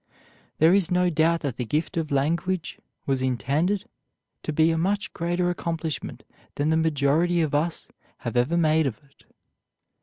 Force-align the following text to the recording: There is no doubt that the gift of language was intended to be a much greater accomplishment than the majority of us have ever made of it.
There 0.57 0.73
is 0.73 0.89
no 0.89 1.11
doubt 1.11 1.41
that 1.41 1.57
the 1.57 1.63
gift 1.63 1.95
of 1.95 2.09
language 2.11 2.79
was 3.05 3.21
intended 3.21 3.87
to 4.41 4.51
be 4.51 4.71
a 4.71 4.75
much 4.79 5.13
greater 5.13 5.51
accomplishment 5.51 6.23
than 6.55 6.69
the 6.69 6.75
majority 6.75 7.39
of 7.41 7.53
us 7.53 7.87
have 8.21 8.35
ever 8.35 8.57
made 8.57 8.87
of 8.87 8.97
it. 9.03 9.25